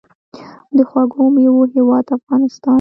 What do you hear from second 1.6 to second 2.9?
هیواد افغانستان.